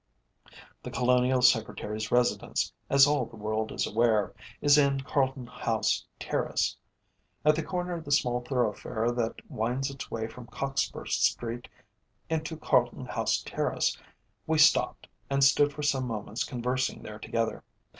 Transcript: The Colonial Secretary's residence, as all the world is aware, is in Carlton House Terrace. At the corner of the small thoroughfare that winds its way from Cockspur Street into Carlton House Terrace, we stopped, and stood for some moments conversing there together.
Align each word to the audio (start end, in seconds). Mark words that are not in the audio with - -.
The 0.81 0.89
Colonial 0.89 1.43
Secretary's 1.43 2.11
residence, 2.11 2.73
as 2.89 3.05
all 3.05 3.27
the 3.27 3.35
world 3.35 3.71
is 3.71 3.85
aware, 3.85 4.33
is 4.59 4.75
in 4.75 5.01
Carlton 5.01 5.45
House 5.45 6.07
Terrace. 6.19 6.75
At 7.45 7.55
the 7.55 7.61
corner 7.61 7.93
of 7.93 8.03
the 8.03 8.11
small 8.11 8.39
thoroughfare 8.41 9.11
that 9.11 9.47
winds 9.47 9.91
its 9.91 10.09
way 10.09 10.25
from 10.27 10.47
Cockspur 10.47 11.05
Street 11.05 11.67
into 12.31 12.57
Carlton 12.57 13.05
House 13.05 13.43
Terrace, 13.45 13.95
we 14.47 14.57
stopped, 14.57 15.07
and 15.29 15.43
stood 15.43 15.71
for 15.71 15.83
some 15.83 16.07
moments 16.07 16.45
conversing 16.45 17.03
there 17.03 17.19
together. 17.19 17.63